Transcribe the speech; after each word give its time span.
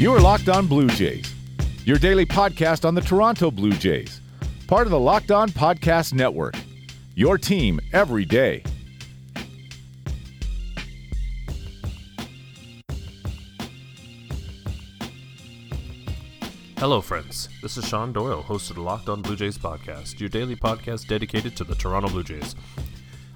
You 0.00 0.14
are 0.14 0.20
Locked 0.22 0.48
On 0.48 0.66
Blue 0.66 0.88
Jays, 0.88 1.34
your 1.84 1.98
daily 1.98 2.24
podcast 2.24 2.86
on 2.86 2.94
the 2.94 3.02
Toronto 3.02 3.50
Blue 3.50 3.72
Jays, 3.72 4.22
part 4.66 4.86
of 4.86 4.92
the 4.92 4.98
Locked 4.98 5.30
On 5.30 5.50
Podcast 5.50 6.14
Network. 6.14 6.54
Your 7.16 7.36
team 7.36 7.78
every 7.92 8.24
day. 8.24 8.62
Hello, 16.78 17.02
friends. 17.02 17.50
This 17.60 17.76
is 17.76 17.86
Sean 17.86 18.14
Doyle, 18.14 18.40
host 18.40 18.70
of 18.70 18.76
the 18.76 18.82
Locked 18.82 19.10
On 19.10 19.20
Blue 19.20 19.36
Jays 19.36 19.58
podcast, 19.58 20.18
your 20.18 20.30
daily 20.30 20.56
podcast 20.56 21.08
dedicated 21.08 21.54
to 21.58 21.64
the 21.64 21.74
Toronto 21.74 22.08
Blue 22.08 22.24
Jays. 22.24 22.56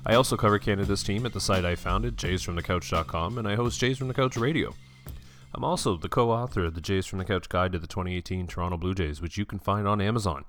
I 0.07 0.15
also 0.15 0.35
cover 0.39 0.59
Canada's 0.59 1.03
team 1.03 1.27
at 1.27 1.35
the 1.35 1.43
site 1.43 1.67
I 1.67 1.75
founded, 1.75 2.17
jaysfromthecouch.com, 2.17 3.37
and 3.37 3.47
I 3.47 3.55
host 3.55 3.79
Jays 3.79 3.99
from 3.99 4.09
the 4.09 4.15
Couch 4.15 4.39
Radio. 4.39 4.73
I'm 5.55 5.63
also 5.63 5.97
the 5.97 6.09
co 6.09 6.33
author 6.33 6.65
of 6.65 6.75
the 6.75 6.81
Jays 6.81 7.07
from 7.07 7.21
the 7.21 7.25
Couch 7.25 7.49
Guide 7.49 7.71
to 7.73 7.79
the 7.79 7.87
2018 7.87 8.49
Toronto 8.49 8.77
Blue 8.77 8.93
Jays, 8.93 9.23
which 9.23 9.39
you 9.39 9.47
can 9.47 9.61
find 9.61 9.87
on 9.87 10.01
Amazon. 10.01 10.45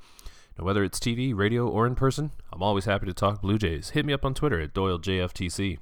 Now, 0.58 0.66
whether 0.66 0.84
it's 0.84 1.00
TV, 1.00 1.36
radio, 1.36 1.68
or 1.68 1.86
in 1.86 1.94
person, 1.94 2.32
I'm 2.52 2.64
always 2.64 2.86
happy 2.86 3.06
to 3.06 3.14
talk 3.14 3.40
Blue 3.40 3.60
Jays. 3.60 3.92
Hit 3.92 4.04
me 4.04 4.14
up 4.14 4.26
on 4.26 4.34
Twitter 4.34 4.60
at 4.60 4.74
DoyleJFTC. 4.74 5.78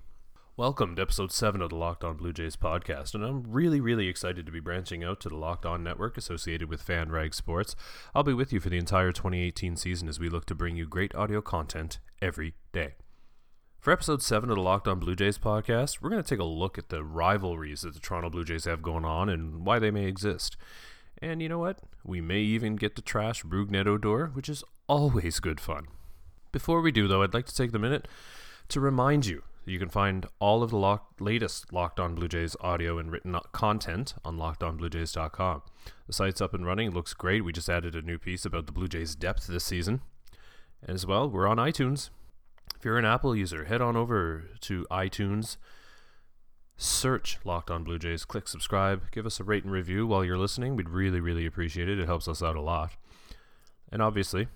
Welcome 0.58 0.98
to 0.98 1.02
episode 1.02 1.32
7 1.32 1.62
of 1.62 1.70
the 1.70 1.78
Locked 1.78 2.04
On 2.04 2.18
Blue 2.18 2.34
Jays 2.34 2.58
podcast, 2.58 3.16
and 3.16 3.24
I'm 3.24 3.44
really, 3.48 3.80
really 3.80 4.10
excited 4.10 4.46
to 4.46 4.52
be 4.52 4.60
branching 4.60 5.06
out 5.06 5.22
to 5.22 5.30
the 5.30 5.38
Locked 5.38 5.66
On 5.66 5.84
network 5.84 6.18
associated 6.18 6.68
with 6.68 6.82
Fan 6.82 7.08
FanRag 7.08 7.34
Sports. 7.34 7.78
I'll 8.14 8.24
be 8.24 8.34
with 8.34 8.52
you 8.52 8.60
for 8.60 8.70
the 8.70 8.78
entire 8.78 9.14
2018 9.14 9.78
season 9.78 10.10
as 10.10 10.20
we 10.20 10.28
look 10.28 10.46
to 10.48 10.56
bring 10.56 10.76
you 10.76 10.86
great 10.86 11.16
audio 11.16 11.42
content 11.42 12.00
every 12.22 12.56
day. 12.74 12.96
For 13.84 13.92
episode 13.92 14.22
7 14.22 14.50
of 14.50 14.56
the 14.56 14.62
Locked 14.62 14.88
On 14.88 14.98
Blue 14.98 15.14
Jays 15.14 15.38
podcast, 15.38 16.00
we're 16.00 16.10
going 16.10 16.24
to 16.24 16.30
take 16.30 16.40
a 16.40 16.46
look 16.46 16.78
at 16.78 16.88
the 16.88 17.04
rivalries 17.04 17.82
that 17.82 17.94
the 17.94 18.00
Toronto 18.00 18.30
Blue 18.30 18.46
Jays 18.46 18.64
have 18.64 18.82
going 18.82 19.04
on 19.04 19.28
and 19.28 19.66
why 19.66 19.78
they 19.78 19.92
may 19.92 20.06
exist. 20.06 20.56
And 21.22 21.42
you 21.42 21.50
know 21.50 21.60
what? 21.60 21.80
We 22.02 22.22
may 22.22 22.40
even 22.40 22.78
get 22.78 22.96
to 22.96 23.02
trash 23.02 23.44
Rougned 23.44 23.86
Odor, 23.86 24.28
which 24.28 24.48
is 24.48 24.64
always 24.88 25.42
good 25.42 25.60
fun. 25.60 25.88
Before 26.54 26.80
we 26.80 26.94
do, 26.94 27.10
though, 27.10 27.24
I'd 27.24 27.34
like 27.34 27.46
to 27.48 27.54
take 27.54 27.74
the 27.74 27.78
minute 27.78 28.08
to 28.70 28.80
remind 28.80 29.26
you 29.26 29.44
that 29.66 29.72
you 29.74 29.80
can 29.80 29.90
find 29.90 30.28
all 30.40 30.64
of 30.64 30.70
the 30.70 30.78
lock- 30.78 31.16
latest 31.20 31.74
Locked 31.74 32.00
On 32.00 32.16
Blue 32.16 32.30
Jays 32.30 32.56
audio 32.62 32.98
and 32.98 33.12
written 33.12 33.38
content 33.52 34.14
on 34.24 34.38
lockedonbluejays.com. 34.38 35.62
The 36.08 36.14
site's 36.14 36.40
up 36.40 36.54
and 36.54 36.66
running, 36.66 36.92
looks 36.92 37.14
great. 37.14 37.44
We 37.44 37.52
just 37.52 37.68
added 37.68 37.96
a 37.96 38.02
new 38.02 38.18
piece 38.18 38.46
about 38.46 38.66
the 38.66 38.72
Blue 38.72 38.88
Jays' 38.88 39.14
depth 39.14 39.48
this 39.48 39.66
season. 39.66 40.00
As 40.88 41.06
well, 41.06 41.30
we're 41.30 41.48
on 41.48 41.58
iTunes. 41.58 42.12
If 42.84 42.86
you're 42.86 42.98
an 42.98 43.06
Apple 43.06 43.34
user, 43.34 43.64
head 43.64 43.82
on 43.82 43.96
over 43.96 44.44
to 44.60 44.86
iTunes, 44.92 45.56
search 46.76 47.40
Locked 47.46 47.72
On 47.72 47.86
Blue 47.86 47.98
Jays, 47.98 48.26
click 48.26 48.50
subscribe, 48.50 49.10
give 49.10 49.26
us 49.26 49.40
a 49.40 49.46
rate 49.46 49.64
and 49.64 49.72
review 49.72 50.06
while 50.06 50.26
you're 50.26 50.38
listening. 50.38 50.76
We'd 50.76 50.90
really, 50.90 51.22
really 51.22 51.46
appreciate 51.46 51.88
it. 51.88 51.98
It 51.98 52.08
helps 52.08 52.28
us 52.28 52.44
out 52.44 52.58
a 52.58 52.62
lot. 52.62 52.92
And 53.90 54.02
obviously, 54.02 54.50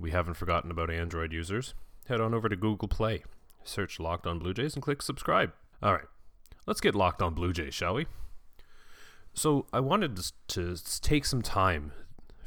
we 0.00 0.12
haven't 0.12 0.38
forgotten 0.38 0.70
about 0.70 0.88
Android 0.88 1.30
users. 1.30 1.74
Head 2.08 2.22
on 2.22 2.32
over 2.32 2.48
to 2.48 2.56
Google 2.56 2.88
Play 2.88 3.22
search 3.64 4.00
Locked 4.00 4.26
On 4.26 4.38
Blue 4.38 4.54
Jays 4.54 4.72
and 4.72 4.82
click 4.82 5.02
subscribe. 5.02 5.52
All 5.82 5.92
right, 5.92 6.08
let's 6.66 6.80
get 6.80 6.94
Locked 6.94 7.20
On 7.20 7.34
Blue 7.34 7.52
Jays, 7.52 7.74
shall 7.74 7.96
we? 7.96 8.06
So, 9.34 9.66
I 9.74 9.80
wanted 9.80 10.16
to, 10.16 10.32
to 10.48 11.00
take 11.02 11.26
some 11.26 11.42
time 11.42 11.92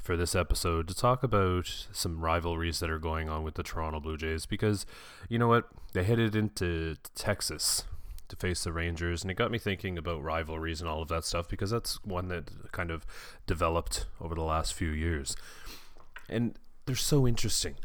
for 0.08 0.16
this 0.16 0.36
episode 0.36 0.88
to 0.88 0.96
talk 0.96 1.22
about 1.22 1.86
some 1.92 2.22
rivalries 2.22 2.80
that 2.80 2.90
are 2.90 2.98
going 2.98 3.28
on 3.28 3.44
with 3.44 3.56
the 3.56 3.62
Toronto 3.62 4.00
Blue 4.00 4.16
Jays 4.16 4.46
because, 4.46 4.86
you 5.28 5.38
know 5.38 5.50
what, 5.50 5.68
they 5.92 6.06
headed 6.06 6.34
into 6.34 6.96
Texas 7.14 7.84
to 8.30 8.38
face 8.38 8.64
the 8.64 8.72
Rangers, 8.72 9.22
and 9.22 9.30
it 9.30 9.34
got 9.34 9.52
me 9.52 9.58
thinking 9.58 9.98
about 9.98 10.24
rivalries 10.24 10.80
and 10.80 10.90
all 10.90 11.02
of 11.02 11.10
that 11.10 11.26
stuff 11.26 11.50
because 11.50 11.72
that's 11.72 12.02
one 12.06 12.30
that 12.30 12.72
kind 12.72 12.90
of 12.90 13.06
developed 13.48 14.06
over 14.22 14.34
the 14.34 14.44
last 14.44 14.74
few 14.74 14.92
years. 14.92 15.36
And 16.30 16.58
they're 16.86 16.96
so 16.96 17.28
interesting. 17.28 17.76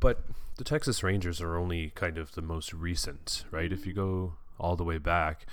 But 0.00 0.22
the 0.58 0.64
Texas 0.64 1.02
Rangers 1.02 1.40
are 1.40 1.56
only 1.56 1.92
kind 1.94 2.18
of 2.18 2.32
the 2.32 2.42
most 2.42 2.74
recent, 2.74 3.46
right? 3.50 3.72
If 3.72 3.86
you 3.86 3.94
go 3.94 4.34
all 4.58 4.76
the 4.76 4.84
way 4.84 4.98
back, 4.98 5.46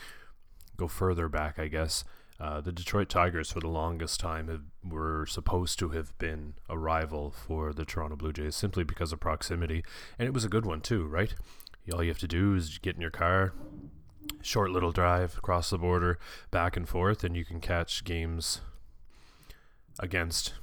go 0.76 0.90
further 0.90 1.30
back, 1.30 1.58
I 1.58 1.70
guess. 1.70 2.04
Uh, 2.40 2.62
the 2.62 2.72
Detroit 2.72 3.10
Tigers, 3.10 3.52
for 3.52 3.60
the 3.60 3.68
longest 3.68 4.20
time, 4.20 4.48
have, 4.48 4.62
were 4.84 5.26
supposed 5.26 5.80
to 5.80 5.90
have 5.90 6.18
been 6.20 6.54
a 6.70 6.78
rival 6.78 7.32
for 7.32 7.74
the 7.74 7.86
Toronto 7.86 8.16
Blue 8.16 8.32
Jays 8.32 8.56
simply 8.56 8.84
because 8.84 9.12
of 9.12 9.20
proximity, 9.20 9.84
and 10.20 10.28
it 10.28 10.34
was 10.34 10.46
a 10.46 10.50
good 10.50 10.66
one 10.66 10.82
too, 10.82 11.06
right? 11.06 11.34
All 11.94 12.04
you 12.04 12.10
have 12.10 12.20
to 12.20 12.28
do 12.28 12.54
is 12.54 12.78
get 12.80 12.96
in 12.96 13.02
your 13.02 13.10
car, 13.12 13.54
short 14.42 14.72
little 14.72 14.92
drive 14.92 15.38
across 15.38 15.70
the 15.70 15.78
border, 15.78 16.20
back 16.52 16.78
and 16.78 16.88
forth, 16.88 17.24
and 17.24 17.36
you 17.36 17.46
can 17.46 17.60
catch 17.60 18.04
games 18.04 18.62
against 20.00 20.54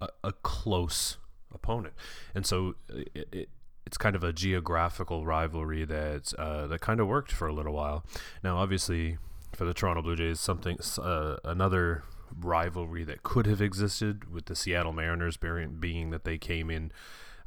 a, 0.00 0.08
a 0.22 0.32
close 0.32 1.16
opponent. 1.52 1.94
And 2.34 2.46
so 2.46 2.74
it, 2.88 3.28
it, 3.32 3.48
it's 3.86 3.96
kind 3.96 4.14
of 4.16 4.22
a 4.22 4.32
geographical 4.32 5.24
rivalry 5.24 5.84
that 5.84 6.32
uh, 6.38 6.66
that 6.66 6.80
kind 6.80 7.00
of 7.00 7.06
worked 7.06 7.32
for 7.32 7.48
a 7.48 7.52
little 7.52 7.72
while. 7.72 8.04
Now, 8.44 8.58
obviously, 8.58 9.18
for 9.54 9.64
the 9.64 9.74
Toronto 9.74 10.02
Blue 10.02 10.16
Jays, 10.16 10.40
something 10.40 10.78
uh, 10.98 11.36
another 11.44 12.02
rivalry 12.38 13.04
that 13.04 13.22
could 13.22 13.46
have 13.46 13.60
existed 13.60 14.30
with 14.32 14.46
the 14.46 14.56
Seattle 14.56 14.92
Mariners, 14.92 15.36
being 15.36 16.10
that 16.10 16.24
they 16.24 16.38
came 16.38 16.70
in 16.70 16.92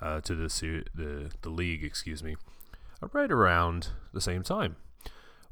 uh, 0.02 0.22
to 0.22 0.36
the 0.36 0.84
the 0.94 1.32
the 1.42 1.50
league, 1.50 1.84
excuse 1.84 2.24
me, 2.24 2.36
right 3.12 3.32
around 3.32 3.90
the 4.14 4.22
same 4.22 4.44
time. 4.44 4.76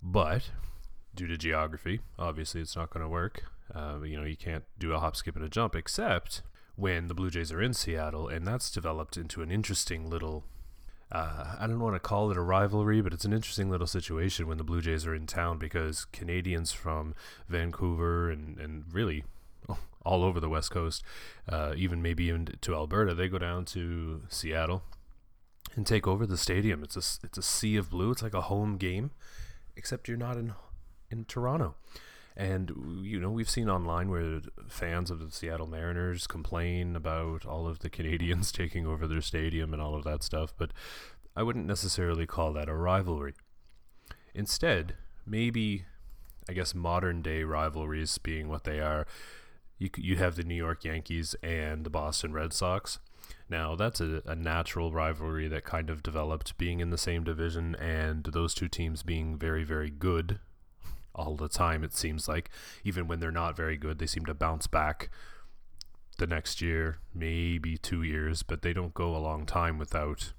But 0.02 0.52
due 1.16 1.28
to 1.28 1.38
geography, 1.38 2.02
obviously, 2.18 2.62
it's 2.62 2.75
not 2.75 2.90
going 2.90 3.03
to 3.03 3.09
work. 3.09 3.44
Uh, 3.74 4.00
you 4.03 4.18
know, 4.18 4.25
you 4.25 4.38
can't 4.38 4.63
do 4.80 4.94
a 4.94 5.00
hop, 5.00 5.16
skip, 5.16 5.36
and 5.36 5.44
a 5.44 5.50
jump, 5.50 5.75
except 5.75 6.41
when 6.75 7.07
the 7.07 7.13
Blue 7.13 7.30
Jays 7.30 7.52
are 7.52 7.62
in 7.62 7.74
Seattle, 7.74 8.28
and 8.28 8.47
that's 8.47 8.72
developed 8.72 9.18
into 9.18 9.41
an 9.41 9.52
interesting 9.52 10.09
little. 10.09 10.46
Uh, 11.12 11.56
I 11.59 11.68
don't 11.68 11.79
want 11.79 11.95
to 11.95 12.00
call 12.00 12.31
it 12.31 12.38
a 12.38 12.41
rivalry, 12.41 13.01
but 13.01 13.13
it's 13.13 13.23
an 13.23 13.31
interesting 13.31 13.69
little 13.69 13.88
situation 13.88 14.47
when 14.47 14.57
the 14.57 14.63
Blue 14.63 14.81
Jays 14.81 15.06
are 15.07 15.16
in 15.16 15.25
town 15.25 15.57
because 15.57 16.06
Canadians 16.06 16.73
from 16.73 17.16
Vancouver 17.47 18.29
and, 18.29 18.57
and 18.57 18.84
really 18.91 19.23
all 20.03 20.23
over 20.23 20.40
the 20.40 20.50
West 20.50 20.72
Coast, 20.72 21.03
uh, 21.47 21.73
even 21.78 22.01
maybe 22.01 22.25
even 22.25 22.50
to 22.59 22.75
Alberta, 22.75 23.13
they 23.13 23.29
go 23.29 23.38
down 23.38 23.63
to 23.66 24.23
Seattle 24.28 24.84
and 25.75 25.88
take 25.88 26.07
over 26.07 26.25
the 26.25 26.38
stadium. 26.38 26.84
It's 26.84 26.95
a 26.95 27.25
it's 27.25 27.38
a 27.38 27.44
sea 27.44 27.78
of 27.78 27.89
blue. 27.89 28.12
It's 28.12 28.24
like 28.24 28.34
a 28.34 28.41
home 28.41 28.75
game, 28.78 29.12
except 29.78 30.09
you're 30.09 30.18
not 30.18 30.35
in 30.35 30.53
in 31.09 31.24
Toronto. 31.24 31.75
And 32.38 33.02
you 33.02 33.20
know, 33.20 33.31
we've 33.31 33.50
seen 33.50 33.68
online 33.68 34.12
where 34.12 34.42
fans 34.70 35.09
of 35.09 35.20
the 35.20 35.31
Seattle 35.31 35.66
Mariners 35.66 36.28
complain 36.28 36.96
about 36.96 37.48
all 37.48 37.68
of 37.68 37.80
the 37.80 37.90
Canadians 37.98 38.52
taking 38.52 38.86
over 38.86 39.08
their 39.08 39.22
stadium 39.22 39.74
and 39.74 39.81
all 39.81 39.96
of 39.96 40.03
that 40.03 40.22
stuff, 40.22 40.53
but 40.56 40.72
I 41.36 41.42
wouldn't 41.42 41.66
necessarily 41.66 42.28
call 42.28 42.53
that 42.53 42.70
a 42.70 42.75
rivalry. 42.75 43.34
Instead, 44.36 44.94
maybe 45.25 45.86
I 46.48 46.53
guess 46.53 46.75
modern 46.75 47.24
day 47.24 47.42
rivalries 47.42 48.20
being 48.20 48.50
what 48.50 48.66
they 48.66 48.80
are, 48.80 49.08
you 49.80 49.90
you 49.98 50.18
have 50.18 50.36
the 50.36 50.44
New 50.44 50.56
York 50.56 50.86
Yankees 50.86 51.36
and 51.42 51.84
the 51.84 51.90
Boston 51.90 52.34
Red 52.34 52.54
Sox. 52.54 53.00
Now, 53.50 53.75
that's 53.75 54.00
a, 54.00 54.22
a, 54.25 54.36
natural 54.36 54.92
rivalry 54.92 55.48
that 55.50 55.66
kind 55.66 55.90
of 55.90 56.04
developed 56.04 56.58
being 56.58 56.80
in 56.80 56.92
the 56.92 56.98
same 56.98 57.24
division 57.24 57.75
and 57.75 58.24
those 58.24 58.54
two 58.54 58.69
teams 58.69 59.04
being 59.04 59.38
very, 59.38 59.63
very 59.63 59.89
good 59.89 60.39
all 61.18 61.36
the 61.36 61.50
time, 61.50 61.84
it 61.84 61.96
seems 61.96 62.28
like. 62.28 62.50
Even 62.84 63.08
when 63.08 63.19
they're 63.19 63.31
not 63.31 63.58
very 63.58 63.78
good, 63.78 64.00
they 64.00 64.06
seem 64.06 64.25
to 64.25 64.34
bounce 64.34 64.68
back 64.68 65.10
the 66.18 66.28
next 66.28 66.62
year, 66.62 66.98
maybe 67.14 67.78
two 67.78 68.04
years, 68.04 68.44
but 68.44 68.62
they 68.62 68.74
don't 68.74 68.94
go 68.94 69.16
a 69.16 69.18
long 69.18 69.46
time 69.46 69.78
without 69.78 70.34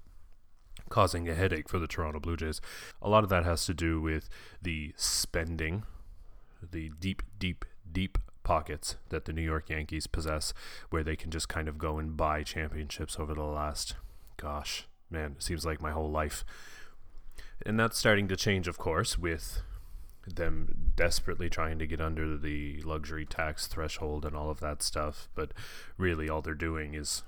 causing 0.88 1.28
a 1.28 1.34
headache 1.34 1.68
for 1.68 1.78
the 1.78 1.86
Toronto 1.86 2.18
Blue 2.18 2.36
Jays. 2.36 2.60
A 3.02 3.08
lot 3.08 3.24
of 3.24 3.30
that 3.30 3.44
has 3.44 3.66
to 3.66 3.74
do 3.74 4.00
with 4.00 4.28
the 4.60 4.92
spending, 4.96 5.84
the 6.72 6.90
deep, 6.98 7.22
deep, 7.38 7.64
deep 7.90 8.18
pockets 8.42 8.96
that 9.10 9.26
the 9.26 9.32
New 9.32 9.42
York 9.42 9.68
Yankees 9.68 10.06
possess, 10.06 10.54
where 10.90 11.04
they 11.04 11.16
can 11.16 11.30
just 11.30 11.48
kind 11.48 11.68
of 11.68 11.78
go 11.78 11.98
and 11.98 12.16
buy 12.16 12.42
championships 12.42 13.18
over 13.18 13.34
the 13.34 13.44
last, 13.44 13.94
gosh, 14.36 14.86
man, 15.10 15.34
it 15.36 15.42
seems 15.42 15.66
like 15.66 15.82
my 15.82 15.90
whole 15.90 16.10
life. 16.10 16.44
And 17.66 17.78
that's 17.78 17.98
starting 17.98 18.28
to 18.28 18.36
change, 18.36 18.66
of 18.66 18.78
course, 18.78 19.18
with 19.18 19.62
them 20.36 20.92
desperately 20.96 21.48
trying 21.48 21.78
to 21.78 21.86
get 21.86 22.00
under 22.00 22.36
the 22.36 22.80
luxury 22.82 23.24
tax 23.24 23.66
threshold 23.66 24.24
and 24.24 24.36
all 24.36 24.50
of 24.50 24.60
that 24.60 24.82
stuff, 24.82 25.28
but 25.34 25.52
really 25.96 26.28
all 26.28 26.42
they're 26.42 26.54
doing 26.54 26.94
is 26.94 27.22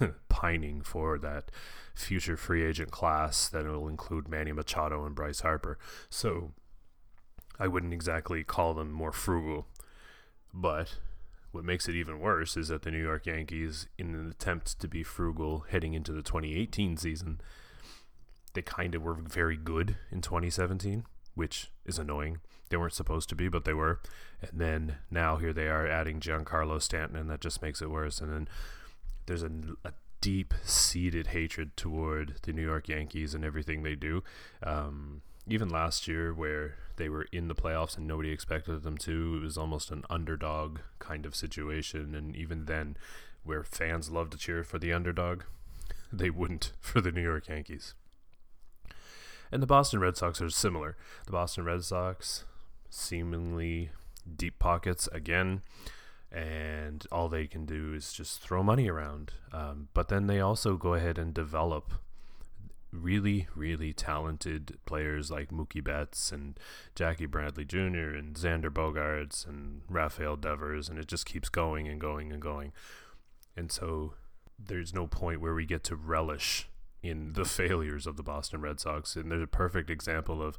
pining 0.28 0.82
for 0.82 1.18
that 1.18 1.50
future 1.94 2.36
free 2.36 2.64
agent 2.64 2.90
class 2.90 3.48
that 3.48 3.64
will 3.64 3.88
include 3.88 4.28
Manny 4.28 4.52
Machado 4.52 5.04
and 5.04 5.14
Bryce 5.14 5.40
Harper. 5.40 5.78
So 6.10 6.52
I 7.58 7.68
wouldn't 7.68 7.92
exactly 7.92 8.44
call 8.44 8.74
them 8.74 8.92
more 8.92 9.12
frugal. 9.12 9.66
But 10.52 10.98
what 11.52 11.64
makes 11.64 11.88
it 11.88 11.94
even 11.94 12.20
worse 12.20 12.56
is 12.56 12.68
that 12.68 12.82
the 12.82 12.90
New 12.90 13.02
York 13.02 13.26
Yankees, 13.26 13.88
in 13.96 14.14
an 14.14 14.28
attempt 14.30 14.80
to 14.80 14.88
be 14.88 15.02
frugal 15.02 15.64
heading 15.68 15.94
into 15.94 16.12
the 16.12 16.22
2018 16.22 16.96
season, 16.96 17.40
they 18.54 18.62
kind 18.62 18.94
of 18.94 19.02
were 19.02 19.14
very 19.14 19.56
good 19.56 19.96
in 20.10 20.20
2017 20.20 21.04
which 21.34 21.70
is 21.84 21.98
annoying. 21.98 22.38
They 22.68 22.76
weren't 22.76 22.94
supposed 22.94 23.28
to 23.28 23.34
be, 23.34 23.48
but 23.48 23.64
they 23.64 23.74
were. 23.74 24.00
And 24.40 24.60
then 24.60 24.96
now 25.10 25.36
here 25.36 25.52
they 25.52 25.68
are 25.68 25.86
adding 25.86 26.20
Giancarlo 26.20 26.80
Stanton, 26.80 27.16
and 27.16 27.30
that 27.30 27.40
just 27.40 27.62
makes 27.62 27.82
it 27.82 27.90
worse. 27.90 28.20
And 28.20 28.32
then 28.32 28.48
there's 29.26 29.42
a, 29.42 29.50
a 29.84 29.92
deep 30.20 30.54
seated 30.64 31.28
hatred 31.28 31.76
toward 31.76 32.36
the 32.42 32.52
New 32.52 32.64
York 32.64 32.88
Yankees 32.88 33.34
and 33.34 33.44
everything 33.44 33.82
they 33.82 33.94
do. 33.94 34.22
Um, 34.62 35.22
even 35.46 35.68
last 35.68 36.08
year, 36.08 36.32
where 36.32 36.76
they 36.96 37.08
were 37.08 37.26
in 37.30 37.48
the 37.48 37.54
playoffs 37.54 37.98
and 37.98 38.06
nobody 38.06 38.30
expected 38.30 38.82
them 38.82 38.96
to, 38.98 39.36
it 39.36 39.44
was 39.44 39.58
almost 39.58 39.90
an 39.90 40.04
underdog 40.08 40.78
kind 40.98 41.26
of 41.26 41.36
situation. 41.36 42.14
And 42.14 42.34
even 42.34 42.64
then, 42.64 42.96
where 43.42 43.62
fans 43.62 44.10
love 44.10 44.30
to 44.30 44.38
cheer 44.38 44.64
for 44.64 44.78
the 44.78 44.92
underdog, 44.92 45.42
they 46.12 46.30
wouldn't 46.30 46.72
for 46.80 47.00
the 47.00 47.12
New 47.12 47.22
York 47.22 47.48
Yankees. 47.48 47.94
And 49.54 49.62
the 49.62 49.68
Boston 49.68 50.00
Red 50.00 50.16
Sox 50.16 50.42
are 50.42 50.50
similar. 50.50 50.96
The 51.26 51.30
Boston 51.30 51.64
Red 51.64 51.84
Sox 51.84 52.44
seemingly 52.90 53.90
deep 54.36 54.58
pockets 54.58 55.08
again, 55.12 55.62
and 56.32 57.06
all 57.12 57.28
they 57.28 57.46
can 57.46 57.64
do 57.64 57.94
is 57.94 58.12
just 58.12 58.40
throw 58.40 58.64
money 58.64 58.88
around. 58.88 59.30
Um, 59.52 59.90
but 59.94 60.08
then 60.08 60.26
they 60.26 60.40
also 60.40 60.76
go 60.76 60.94
ahead 60.94 61.18
and 61.18 61.32
develop 61.32 61.92
really, 62.90 63.46
really 63.54 63.92
talented 63.92 64.76
players 64.86 65.30
like 65.30 65.50
Mookie 65.50 65.84
Betts 65.84 66.32
and 66.32 66.58
Jackie 66.96 67.26
Bradley 67.26 67.64
Jr. 67.64 68.10
and 68.10 68.34
Xander 68.34 68.70
Bogaerts 68.70 69.46
and 69.46 69.82
Rafael 69.88 70.34
Devers, 70.34 70.88
and 70.88 70.98
it 70.98 71.06
just 71.06 71.26
keeps 71.26 71.48
going 71.48 71.86
and 71.86 72.00
going 72.00 72.32
and 72.32 72.42
going. 72.42 72.72
And 73.56 73.70
so 73.70 74.14
there's 74.58 74.92
no 74.92 75.06
point 75.06 75.40
where 75.40 75.54
we 75.54 75.64
get 75.64 75.84
to 75.84 75.94
relish 75.94 76.68
in 77.04 77.34
the 77.34 77.44
failures 77.44 78.06
of 78.06 78.16
the 78.16 78.22
Boston 78.22 78.62
Red 78.62 78.80
Sox. 78.80 79.14
And 79.14 79.30
there's 79.30 79.42
a 79.42 79.46
perfect 79.46 79.90
example 79.90 80.42
of 80.42 80.58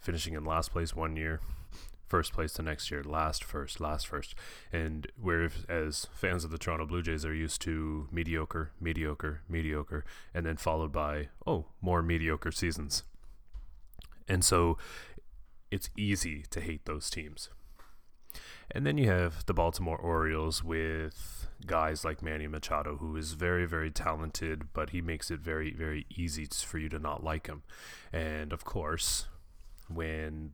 finishing 0.00 0.34
in 0.34 0.44
last 0.44 0.72
place 0.72 0.96
one 0.96 1.16
year, 1.16 1.40
first 2.08 2.32
place 2.32 2.54
the 2.54 2.62
next 2.62 2.90
year, 2.90 3.04
last 3.04 3.44
first, 3.44 3.80
last 3.80 4.08
first. 4.08 4.34
And 4.72 5.06
whereas 5.20 6.08
fans 6.12 6.44
of 6.44 6.50
the 6.50 6.58
Toronto 6.58 6.86
Blue 6.86 7.02
Jays 7.02 7.24
are 7.24 7.34
used 7.34 7.62
to 7.62 8.08
mediocre, 8.10 8.72
mediocre, 8.80 9.42
mediocre, 9.48 10.04
and 10.34 10.44
then 10.44 10.56
followed 10.56 10.90
by, 10.90 11.28
oh, 11.46 11.66
more 11.80 12.02
mediocre 12.02 12.52
seasons. 12.52 13.04
And 14.28 14.44
so 14.44 14.76
it's 15.70 15.88
easy 15.96 16.44
to 16.50 16.60
hate 16.60 16.84
those 16.84 17.08
teams. 17.10 17.48
And 18.70 18.86
then 18.86 18.98
you 18.98 19.08
have 19.08 19.46
the 19.46 19.54
Baltimore 19.54 19.98
Orioles 19.98 20.62
with 20.62 21.48
guys 21.66 22.04
like 22.04 22.22
Manny 22.22 22.46
Machado, 22.46 22.96
who 22.96 23.16
is 23.16 23.32
very, 23.32 23.66
very 23.66 23.90
talented, 23.90 24.72
but 24.72 24.90
he 24.90 25.00
makes 25.00 25.30
it 25.30 25.40
very, 25.40 25.72
very 25.72 26.06
easy 26.14 26.46
for 26.46 26.78
you 26.78 26.88
to 26.88 26.98
not 26.98 27.24
like 27.24 27.46
him. 27.46 27.62
And 28.12 28.52
of 28.52 28.64
course, 28.64 29.26
when 29.88 30.52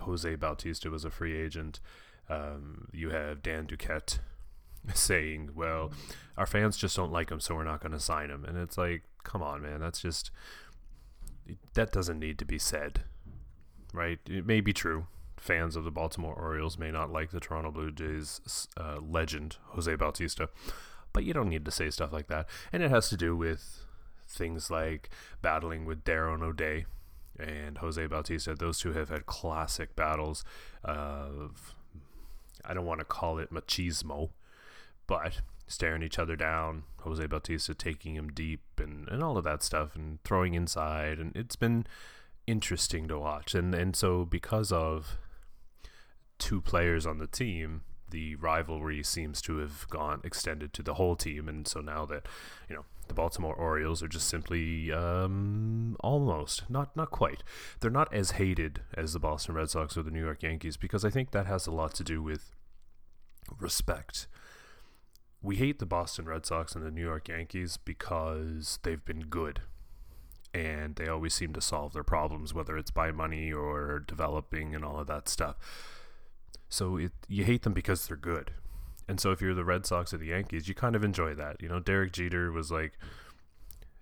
Jose 0.00 0.34
Bautista 0.36 0.90
was 0.90 1.04
a 1.04 1.10
free 1.10 1.36
agent, 1.36 1.80
um, 2.28 2.88
you 2.92 3.10
have 3.10 3.42
Dan 3.42 3.66
Duquette 3.66 4.18
saying, 4.94 5.50
"Well, 5.54 5.92
our 6.36 6.46
fans 6.46 6.76
just 6.76 6.96
don't 6.96 7.12
like 7.12 7.30
him, 7.30 7.40
so 7.40 7.54
we're 7.54 7.64
not 7.64 7.80
going 7.80 7.92
to 7.92 8.00
sign 8.00 8.30
him." 8.30 8.44
And 8.44 8.58
it's 8.58 8.76
like, 8.76 9.02
come 9.22 9.42
on, 9.42 9.62
man, 9.62 9.80
that's 9.80 10.00
just 10.00 10.30
that 11.74 11.92
doesn't 11.92 12.18
need 12.18 12.38
to 12.38 12.44
be 12.44 12.58
said, 12.58 13.02
right? 13.92 14.18
It 14.26 14.46
may 14.46 14.60
be 14.60 14.72
true. 14.72 15.06
Fans 15.44 15.76
of 15.76 15.84
the 15.84 15.90
Baltimore 15.90 16.32
Orioles 16.32 16.78
may 16.78 16.90
not 16.90 17.12
like 17.12 17.30
the 17.30 17.38
Toronto 17.38 17.70
Blue 17.70 17.90
Jays 17.90 18.66
uh, 18.78 18.96
legend 19.06 19.58
Jose 19.72 19.94
Bautista, 19.94 20.48
but 21.12 21.22
you 21.22 21.34
don't 21.34 21.50
need 21.50 21.66
to 21.66 21.70
say 21.70 21.90
stuff 21.90 22.14
like 22.14 22.28
that. 22.28 22.48
And 22.72 22.82
it 22.82 22.90
has 22.90 23.10
to 23.10 23.16
do 23.18 23.36
with 23.36 23.84
things 24.26 24.70
like 24.70 25.10
battling 25.42 25.84
with 25.84 26.02
Darren 26.02 26.42
O'Day 26.42 26.86
and 27.38 27.76
Jose 27.76 28.06
Bautista. 28.06 28.54
Those 28.54 28.78
two 28.78 28.94
have 28.94 29.10
had 29.10 29.26
classic 29.26 29.94
battles 29.94 30.46
of, 30.82 31.74
I 32.64 32.72
don't 32.72 32.86
want 32.86 33.00
to 33.00 33.04
call 33.04 33.38
it 33.38 33.52
machismo, 33.52 34.30
but 35.06 35.42
staring 35.66 36.02
each 36.02 36.18
other 36.18 36.36
down, 36.36 36.84
Jose 37.00 37.26
Bautista 37.26 37.74
taking 37.74 38.14
him 38.14 38.30
deep 38.30 38.62
and, 38.78 39.06
and 39.10 39.22
all 39.22 39.36
of 39.36 39.44
that 39.44 39.62
stuff 39.62 39.94
and 39.94 40.24
throwing 40.24 40.54
inside. 40.54 41.18
And 41.18 41.36
it's 41.36 41.56
been 41.56 41.86
interesting 42.46 43.08
to 43.08 43.18
watch. 43.18 43.54
And, 43.54 43.74
and 43.74 43.94
so, 43.94 44.24
because 44.24 44.72
of 44.72 45.18
two 46.38 46.60
players 46.60 47.06
on 47.06 47.18
the 47.18 47.26
team, 47.26 47.82
the 48.10 48.36
rivalry 48.36 49.02
seems 49.02 49.42
to 49.42 49.58
have 49.58 49.88
gone 49.88 50.20
extended 50.24 50.72
to 50.74 50.82
the 50.82 50.94
whole 50.94 51.16
team. 51.16 51.48
And 51.48 51.66
so 51.66 51.80
now 51.80 52.04
that, 52.06 52.26
you 52.68 52.76
know, 52.76 52.84
the 53.08 53.14
Baltimore 53.14 53.54
Orioles 53.54 54.02
are 54.02 54.08
just 54.08 54.28
simply 54.28 54.92
um, 54.92 55.96
almost 56.00 56.64
not 56.70 56.94
not 56.96 57.10
quite. 57.10 57.42
They're 57.80 57.90
not 57.90 58.12
as 58.14 58.32
hated 58.32 58.82
as 58.94 59.12
the 59.12 59.18
Boston 59.18 59.54
Red 59.54 59.70
Sox 59.70 59.96
or 59.96 60.02
the 60.02 60.10
New 60.10 60.24
York 60.24 60.42
Yankees 60.42 60.76
because 60.76 61.04
I 61.04 61.10
think 61.10 61.32
that 61.32 61.46
has 61.46 61.66
a 61.66 61.72
lot 61.72 61.94
to 61.94 62.04
do 62.04 62.22
with 62.22 62.52
respect. 63.58 64.26
We 65.42 65.56
hate 65.56 65.78
the 65.78 65.86
Boston 65.86 66.24
Red 66.24 66.46
Sox 66.46 66.74
and 66.74 66.84
the 66.84 66.90
New 66.90 67.04
York 67.04 67.28
Yankees 67.28 67.76
because 67.76 68.78
they've 68.82 69.04
been 69.04 69.26
good 69.28 69.60
and 70.54 70.96
they 70.96 71.08
always 71.08 71.34
seem 71.34 71.52
to 71.52 71.60
solve 71.60 71.92
their 71.92 72.04
problems 72.04 72.54
whether 72.54 72.78
it's 72.78 72.92
by 72.92 73.10
money 73.10 73.52
or 73.52 73.98
developing 74.06 74.74
and 74.74 74.84
all 74.84 75.00
of 75.00 75.08
that 75.08 75.28
stuff. 75.28 75.56
So 76.68 76.96
it, 76.96 77.12
you 77.28 77.44
hate 77.44 77.62
them 77.62 77.72
because 77.72 78.06
they're 78.06 78.16
good 78.16 78.52
and 79.08 79.20
so 79.20 79.32
if 79.32 79.40
you're 79.40 79.54
the 79.54 79.64
Red 79.64 79.86
Sox 79.86 80.14
or 80.14 80.18
the 80.18 80.28
Yankees, 80.28 80.68
you 80.68 80.74
kind 80.74 80.96
of 80.96 81.04
enjoy 81.04 81.34
that. 81.34 81.60
You 81.60 81.68
know, 81.68 81.80
Derek 81.80 82.12
Jeter 82.12 82.50
was 82.50 82.70
like, 82.70 82.98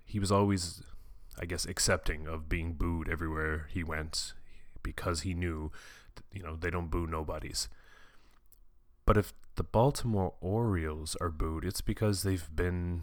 he 0.04 0.18
was 0.18 0.30
always, 0.30 0.82
I 1.40 1.44
guess, 1.44 1.64
accepting 1.64 2.28
of 2.28 2.48
being 2.48 2.74
booed 2.74 3.08
everywhere 3.08 3.68
he 3.70 3.82
went 3.82 4.34
because 4.82 5.22
he 5.22 5.34
knew, 5.34 5.72
you 6.32 6.42
know, 6.42 6.56
they 6.56 6.70
don't 6.70 6.90
boo 6.90 7.06
nobodies. 7.06 7.68
But 9.04 9.16
if 9.16 9.32
the 9.56 9.64
Baltimore 9.64 10.34
Orioles 10.40 11.16
are 11.20 11.30
booed, 11.30 11.64
it's 11.64 11.80
because 11.80 12.22
they've 12.22 12.48
been 12.54 13.02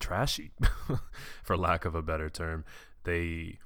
trashy, 0.00 0.50
for 1.44 1.56
lack 1.56 1.84
of 1.84 1.94
a 1.94 2.02
better 2.02 2.28
term. 2.28 2.64
They 3.04 3.60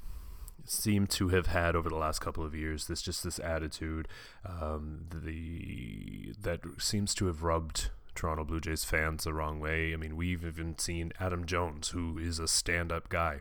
seem 0.65 1.07
to 1.07 1.29
have 1.29 1.47
had 1.49 1.77
over 1.77 1.89
the 1.89 1.97
last 1.97 2.21
couple 2.21 2.45
of 2.45 2.55
years 2.55 2.87
this 2.87 3.03
just 3.03 3.23
this 3.23 3.39
attitude 3.39 4.09
um, 4.47 5.07
the 5.13 6.33
that 6.41 6.61
seems 6.79 7.15
to 7.15 7.27
have 7.27 7.43
rubbed 7.43 7.91
Toronto 8.15 8.45
Blue 8.45 8.61
Jays 8.61 8.85
fans 8.85 9.25
the 9.25 9.33
wrong 9.33 9.61
way. 9.61 9.93
I 9.93 9.97
mean, 9.97 10.17
we've 10.17 10.45
even 10.45 10.79
seen 10.79 11.13
Adam 11.19 11.45
Jones, 11.45 11.89
who 11.89 12.19
is 12.19 12.39
a 12.39 12.49
stand-up 12.49 13.09
guy. 13.09 13.41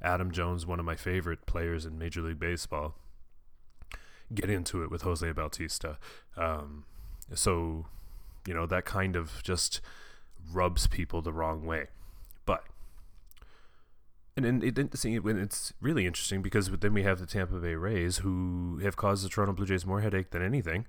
Adam 0.00 0.30
Jones, 0.30 0.66
one 0.66 0.78
of 0.78 0.86
my 0.86 0.96
favorite 0.96 1.46
players 1.46 1.84
in 1.84 1.98
Major 1.98 2.22
League 2.22 2.38
Baseball, 2.38 2.94
get 4.34 4.48
into 4.48 4.82
it 4.82 4.90
with 4.90 5.02
Jose 5.02 5.30
Bautista. 5.32 5.98
Um, 6.36 6.84
so, 7.34 7.86
you 8.46 8.54
know, 8.54 8.66
that 8.66 8.84
kind 8.84 9.16
of 9.16 9.42
just 9.42 9.80
rubs 10.52 10.86
people 10.86 11.20
the 11.20 11.32
wrong 11.32 11.66
way. 11.66 11.88
And, 14.38 14.46
and 14.46 14.62
it 14.62 14.78
it's 14.78 15.72
really 15.80 16.06
interesting 16.06 16.42
because 16.42 16.70
then 16.70 16.94
we 16.94 17.02
have 17.02 17.18
the 17.18 17.26
Tampa 17.26 17.58
Bay 17.58 17.74
Rays 17.74 18.18
who 18.18 18.78
have 18.84 18.94
caused 18.94 19.24
the 19.24 19.28
Toronto 19.28 19.52
Blue 19.52 19.66
Jays 19.66 19.84
more 19.84 20.00
headache 20.00 20.30
than 20.30 20.42
anything 20.42 20.86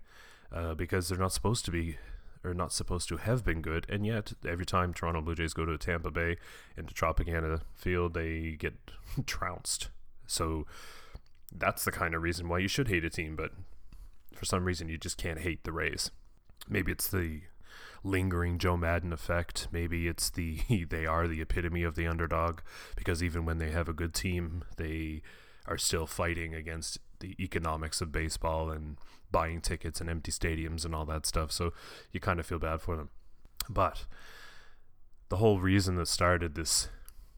uh, 0.53 0.75
because 0.75 1.09
they're 1.09 1.17
not 1.17 1.33
supposed 1.33 1.65
to 1.65 1.71
be 1.71 1.97
or 2.43 2.53
not 2.53 2.71
supposed 2.71 3.09
to 3.09 3.17
have 3.17 3.43
been 3.43 3.63
good, 3.63 3.87
and 3.89 4.05
yet 4.05 4.33
every 4.47 4.67
time 4.67 4.93
Toronto 4.93 5.21
Blue 5.21 5.33
Jays 5.33 5.53
go 5.53 5.65
to 5.65 5.79
Tampa 5.79 6.11
Bay 6.11 6.37
into 6.77 6.93
Tropicana 6.93 7.61
Field, 7.73 8.13
they 8.13 8.51
get 8.51 8.75
trounced. 9.25 9.89
So 10.27 10.67
that's 11.51 11.83
the 11.83 11.91
kind 11.91 12.13
of 12.13 12.21
reason 12.21 12.47
why 12.47 12.59
you 12.59 12.67
should 12.67 12.87
hate 12.87 13.03
a 13.03 13.09
team, 13.09 13.35
but 13.35 13.53
for 14.35 14.45
some 14.45 14.63
reason 14.63 14.89
you 14.89 14.99
just 14.99 15.17
can't 15.17 15.39
hate 15.39 15.63
the 15.63 15.71
Rays. 15.71 16.11
Maybe 16.69 16.91
it's 16.91 17.07
the 17.07 17.41
lingering 18.03 18.57
Joe 18.57 18.77
Maddon 18.77 19.13
effect. 19.13 19.67
Maybe 19.71 20.07
it's 20.07 20.29
the 20.29 20.59
they 20.89 21.05
are 21.05 21.27
the 21.27 21.41
epitome 21.41 21.83
of 21.83 21.95
the 21.95 22.07
underdog 22.07 22.59
because 22.95 23.23
even 23.23 23.45
when 23.45 23.57
they 23.57 23.71
have 23.71 23.89
a 23.89 23.93
good 23.93 24.13
team, 24.13 24.63
they 24.77 25.21
are 25.65 25.77
still 25.77 26.07
fighting 26.07 26.53
against 26.55 26.99
the 27.19 27.35
economics 27.39 28.01
of 28.01 28.11
baseball 28.11 28.71
and 28.71 28.97
buying 29.31 29.61
tickets 29.61 30.01
and 30.01 30.09
empty 30.09 30.31
stadiums 30.31 30.85
and 30.85 30.95
all 30.95 31.05
that 31.05 31.25
stuff. 31.25 31.51
So 31.51 31.73
you 32.11 32.19
kind 32.19 32.39
of 32.39 32.45
feel 32.45 32.59
bad 32.59 32.81
for 32.81 32.95
them. 32.95 33.09
But 33.69 34.05
the 35.29 35.37
whole 35.37 35.59
reason 35.59 35.95
that 35.95 36.07
started 36.07 36.55
this 36.55 36.89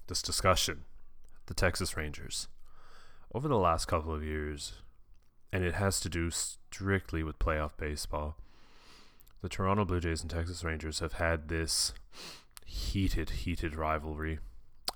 this 0.08 0.22
discussion, 0.22 0.84
the 1.46 1.54
Texas 1.54 1.96
Rangers, 1.96 2.48
over 3.34 3.48
the 3.48 3.58
last 3.58 3.86
couple 3.86 4.14
of 4.14 4.24
years, 4.24 4.74
and 5.54 5.64
it 5.64 5.76
has 5.76 6.00
to 6.02 6.10
do 6.10 6.30
strictly 6.32 7.24
with 7.24 7.40
playoff 7.40 7.78
baseball 7.78 8.38
the 9.42 9.50
Toronto 9.50 9.86
Blue 9.86 10.00
Jays 10.00 10.22
and 10.22 10.30
Texas 10.30 10.64
Rangers 10.64 11.00
have 11.00 11.14
had 11.14 11.48
this 11.48 11.94
heated, 12.66 13.30
heated 13.32 13.76
rivalry. 13.76 14.40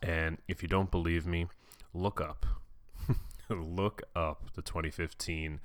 And 0.02 0.38
if 0.48 0.62
you 0.62 0.70
don't 0.70 0.92
believe 0.92 1.26
me, 1.26 1.48
look 1.94 2.22
up. 2.22 2.46
look 3.50 4.04
up 4.16 4.54
the 4.54 4.62
2015 4.62 5.60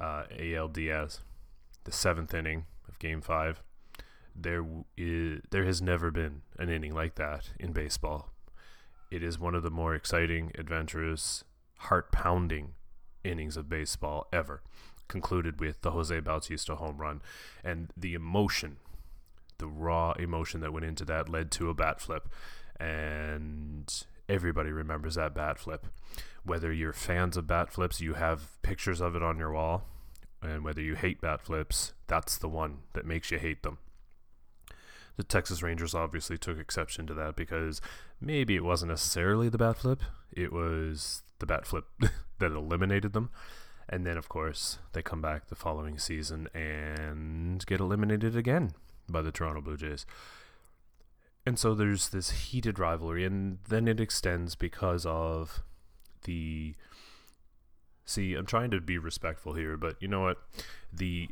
uh, 0.00 0.24
ALDS, 0.38 1.20
the 1.84 1.92
seventh 1.92 2.32
inning 2.32 2.66
of 2.88 2.98
Game 2.98 3.20
5. 3.20 3.62
There 4.34 4.64
is, 4.96 5.40
there 5.50 5.64
has 5.64 5.82
never 5.82 6.10
been 6.10 6.42
an 6.58 6.70
inning 6.70 6.94
like 6.94 7.16
that 7.16 7.50
in 7.58 7.72
baseball. 7.72 8.30
It 9.10 9.22
is 9.22 9.38
one 9.38 9.54
of 9.54 9.62
the 9.62 9.70
more 9.70 9.94
exciting, 9.94 10.52
adventurous, 10.56 11.44
heart 11.76 12.12
pounding 12.12 12.74
innings 13.24 13.56
of 13.56 13.68
baseball 13.68 14.26
ever 14.32 14.62
concluded 15.12 15.60
with 15.60 15.82
the 15.82 15.90
Jose 15.90 16.18
Bautista 16.20 16.74
home 16.74 16.96
run. 16.96 17.20
And 17.62 17.90
the 17.96 18.14
emotion, 18.14 18.78
the 19.58 19.68
raw 19.68 20.12
emotion 20.12 20.60
that 20.60 20.72
went 20.72 20.86
into 20.86 21.04
that 21.04 21.28
led 21.28 21.52
to 21.52 21.68
a 21.68 21.74
bat 21.74 22.00
flip. 22.00 22.28
And 22.80 23.92
everybody 24.28 24.72
remembers 24.72 25.14
that 25.14 25.34
bat 25.34 25.58
flip. 25.58 25.86
Whether 26.44 26.72
you're 26.72 26.94
fans 26.94 27.36
of 27.36 27.46
bat 27.46 27.70
flips, 27.70 28.00
you 28.00 28.14
have 28.14 28.60
pictures 28.62 29.00
of 29.00 29.14
it 29.14 29.22
on 29.22 29.38
your 29.38 29.52
wall. 29.52 29.84
And 30.40 30.64
whether 30.64 30.80
you 30.80 30.96
hate 30.96 31.20
bat 31.20 31.42
flips, 31.42 31.92
that's 32.08 32.36
the 32.36 32.48
one 32.48 32.78
that 32.94 33.06
makes 33.06 33.30
you 33.30 33.38
hate 33.38 33.62
them. 33.62 33.78
The 35.16 35.22
Texas 35.22 35.62
Rangers 35.62 35.94
obviously 35.94 36.38
took 36.38 36.58
exception 36.58 37.06
to 37.06 37.14
that 37.14 37.36
because 37.36 37.82
maybe 38.18 38.56
it 38.56 38.64
wasn't 38.64 38.90
necessarily 38.90 39.50
the 39.50 39.58
bat 39.58 39.76
flip, 39.76 40.02
it 40.32 40.52
was 40.52 41.22
the 41.38 41.46
bat 41.46 41.66
flip 41.66 41.84
that 42.38 42.50
eliminated 42.50 43.12
them. 43.12 43.28
And 43.92 44.06
then, 44.06 44.16
of 44.16 44.30
course, 44.30 44.78
they 44.94 45.02
come 45.02 45.20
back 45.20 45.48
the 45.48 45.54
following 45.54 45.98
season 45.98 46.48
and 46.54 47.64
get 47.66 47.78
eliminated 47.78 48.34
again 48.34 48.72
by 49.06 49.20
the 49.20 49.30
Toronto 49.30 49.60
Blue 49.60 49.76
Jays. 49.76 50.06
And 51.44 51.58
so 51.58 51.74
there's 51.74 52.08
this 52.08 52.30
heated 52.30 52.78
rivalry, 52.78 53.26
and 53.26 53.58
then 53.68 53.86
it 53.86 54.00
extends 54.00 54.54
because 54.54 55.04
of 55.04 55.62
the. 56.24 56.74
See, 58.06 58.34
I'm 58.34 58.46
trying 58.46 58.70
to 58.70 58.80
be 58.80 58.96
respectful 58.96 59.52
here, 59.52 59.76
but 59.76 59.96
you 60.00 60.08
know 60.08 60.22
what? 60.22 60.38
The 60.90 61.28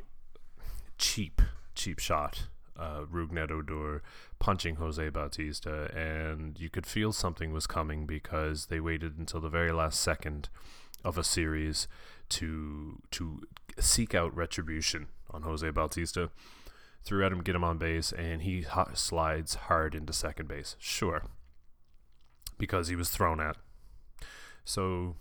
cheap, 0.99 1.41
cheap 1.75 1.99
shot, 1.99 2.49
uh, 2.79 3.05
Rougned 3.11 3.51
Odor 3.51 4.03
punching 4.39 4.75
Jose 4.75 5.09
Bautista, 5.09 5.91
and 5.97 6.61
you 6.61 6.69
could 6.69 6.85
feel 6.85 7.13
something 7.13 7.55
was 7.55 7.67
coming 7.67 8.05
because 8.05 8.67
they 8.67 8.81
waited 8.81 9.17
until 9.17 9.41
the 9.41 9.49
very 9.49 9.73
last 9.73 9.99
second 9.99 10.51
of 11.05 11.19
a 11.19 11.25
series 11.25 11.89
to 12.31 13.01
to 13.11 13.43
seek 13.79 14.15
out 14.15 14.35
retribution 14.35 15.09
on 15.31 15.43
Jose 15.43 15.69
Bautista. 15.71 16.31
Threw 17.03 17.25
at 17.25 17.33
him, 17.33 17.43
get 17.43 17.55
him 17.55 17.65
on 17.65 17.79
base, 17.79 18.13
and 18.13 18.43
he 18.43 18.67
slides 18.95 19.55
hard 19.55 19.95
into 19.95 20.13
second 20.13 20.49
base. 20.49 20.77
Sure, 20.79 21.23
because 22.59 22.89
he 22.89 22.97
was 22.97 23.09
thrown 23.09 23.41
at. 23.41 23.57
So 24.65 25.17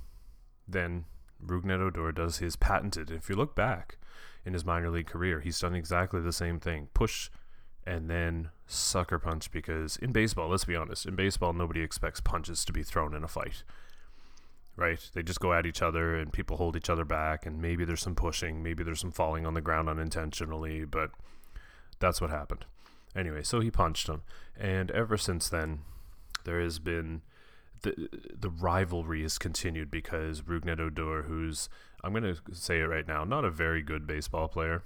then 0.68 1.06
Rougned 1.44 1.80
Odor 1.80 2.12
does 2.12 2.40
his 2.40 2.56
patented. 2.56 3.10
If 3.10 3.30
you 3.30 3.36
look 3.36 3.56
back 3.56 3.98
in 4.46 4.54
his 4.54 4.66
minor 4.66 4.90
league 4.90 5.08
career, 5.08 5.40
he's 5.40 5.60
done 5.60 5.74
exactly 5.74 6.20
the 6.20 6.34
same 6.34 6.60
thing: 6.60 6.90
push 6.94 7.30
and 7.88 8.10
then 8.10 8.50
sucker 8.68 9.18
punch. 9.18 9.50
Because 9.50 9.96
in 9.98 10.12
baseball, 10.12 10.50
let's 10.50 10.66
be 10.66 10.76
honest, 10.76 11.06
in 11.06 11.16
baseball, 11.16 11.54
nobody 11.54 11.82
expects 11.82 12.20
punches 12.20 12.66
to 12.66 12.74
be 12.74 12.84
thrown 12.84 13.16
in 13.16 13.24
a 13.24 13.28
fight 13.30 13.64
right? 14.80 15.10
They 15.14 15.22
just 15.22 15.42
go 15.42 15.54
at 15.54 15.66
each 15.66 15.82
other 15.82 16.16
and 16.16 16.32
people 16.32 16.58
hold 16.58 16.76
each 16.76 16.90
other 16.90 17.04
back, 17.04 17.46
and 17.46 17.62
maybe 17.62 17.84
there's 17.84 18.02
some 18.02 18.16
pushing, 18.16 18.64
maybe 18.64 18.84
there's 18.84 19.02
some 19.02 19.12
falling 19.12 19.46
on 19.46 19.54
the 19.54 19.62
ground 19.62 19.90
unintentionally, 19.90 20.86
but 20.86 21.12
that's 22.00 22.22
what 22.22 22.30
happened. 22.30 22.66
Anyway, 23.16 23.44
so 23.44 23.60
he 23.60 23.70
punched 23.70 24.08
him, 24.08 24.22
and 24.58 24.90
ever 24.92 25.18
since 25.18 25.50
then, 25.50 25.80
there 26.46 26.62
has 26.62 26.80
been 26.80 27.22
the 27.82 28.10
the 28.38 28.50
rivalry 28.50 29.22
has 29.22 29.38
continued 29.38 29.92
because 29.92 30.42
Rougned 30.42 30.80
Odor, 30.80 31.24
who's 31.24 31.70
I'm 32.04 32.14
going 32.14 32.24
to 32.24 32.38
say 32.54 32.80
it 32.80 32.86
right 32.86 33.08
now, 33.08 33.24
not 33.24 33.44
a 33.44 33.52
very 33.52 33.82
good 33.82 34.08
baseball 34.08 34.48
player, 34.48 34.84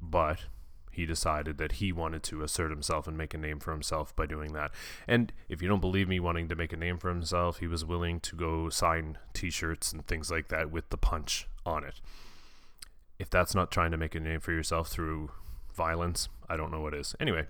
but 0.00 0.46
he 0.98 1.06
decided 1.06 1.58
that 1.58 1.72
he 1.74 1.92
wanted 1.92 2.24
to 2.24 2.42
assert 2.42 2.72
himself 2.72 3.06
and 3.06 3.16
make 3.16 3.32
a 3.32 3.38
name 3.38 3.60
for 3.60 3.70
himself 3.70 4.16
by 4.16 4.26
doing 4.26 4.52
that. 4.52 4.72
And 5.06 5.32
if 5.48 5.62
you 5.62 5.68
don't 5.68 5.78
believe 5.78 6.08
me 6.08 6.18
wanting 6.18 6.48
to 6.48 6.56
make 6.56 6.72
a 6.72 6.76
name 6.76 6.98
for 6.98 7.08
himself, 7.08 7.60
he 7.60 7.68
was 7.68 7.84
willing 7.84 8.18
to 8.18 8.34
go 8.34 8.68
sign 8.68 9.16
t 9.32 9.48
shirts 9.48 9.92
and 9.92 10.04
things 10.04 10.28
like 10.28 10.48
that 10.48 10.72
with 10.72 10.90
the 10.90 10.96
punch 10.96 11.46
on 11.64 11.84
it. 11.84 12.00
If 13.16 13.30
that's 13.30 13.54
not 13.54 13.70
trying 13.70 13.92
to 13.92 13.96
make 13.96 14.16
a 14.16 14.20
name 14.20 14.40
for 14.40 14.50
yourself 14.50 14.88
through 14.88 15.30
violence, 15.72 16.28
I 16.48 16.56
don't 16.56 16.72
know 16.72 16.80
what 16.80 16.94
is. 16.94 17.14
Anyway, 17.20 17.46